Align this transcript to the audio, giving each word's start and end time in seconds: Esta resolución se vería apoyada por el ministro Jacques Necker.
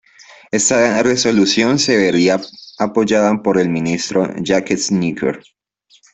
Esta 0.49 1.03
resolución 1.03 1.77
se 1.77 1.95
vería 1.95 2.41
apoyada 2.79 3.39
por 3.43 3.59
el 3.59 3.69
ministro 3.69 4.33
Jacques 4.41 4.91
Necker. 4.91 5.43